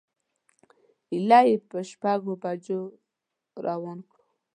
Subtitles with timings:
[1.11, 2.81] ایله یې په شپږو بجو
[3.65, 4.21] روان کړو.